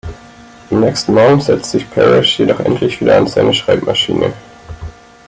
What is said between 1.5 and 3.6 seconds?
sich Parish jedoch endlich wieder an seine